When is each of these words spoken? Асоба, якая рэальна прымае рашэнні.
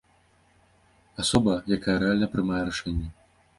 Асоба, 1.25 1.53
якая 1.77 1.97
рэальна 2.07 2.33
прымае 2.35 2.61
рашэнні. 2.73 3.09